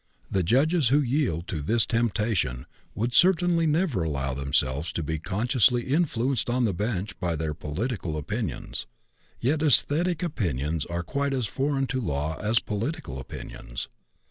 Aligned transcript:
The 0.31 0.41
judges 0.41 0.87
who 0.87 0.99
yield 0.99 1.45
to 1.49 1.61
this 1.61 1.85
temptation 1.85 2.65
would 2.95 3.13
certainly 3.13 3.67
never 3.67 4.01
allow 4.01 4.33
themselves 4.33 4.91
to 4.93 5.03
be 5.03 5.19
consciously 5.19 5.83
influenced 5.83 6.49
on 6.49 6.65
the 6.65 6.73
bench 6.73 7.19
by 7.19 7.35
their 7.35 7.53
political 7.53 8.17
opinions. 8.17 8.87
Yet 9.39 9.61
esthetic 9.61 10.23
opinions 10.23 10.87
are 10.87 11.03
quite 11.03 11.33
as 11.33 11.45
foreign 11.45 11.85
to 11.85 12.01
law 12.01 12.35
as 12.39 12.57
political 12.57 13.19
opinions. 13.19 13.89